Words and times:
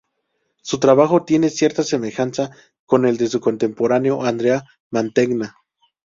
Su 0.63 0.79
trabajo 0.79 1.25
tiene 1.25 1.51
cierta 1.51 1.83
semejanza 1.83 2.49
con 2.87 3.05
el 3.05 3.17
de 3.17 3.27
su 3.27 3.39
contemporáneo 3.39 4.23
Andrea 4.23 4.63
Mantegna. 4.89 5.55